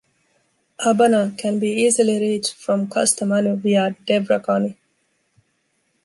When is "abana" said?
0.79-1.31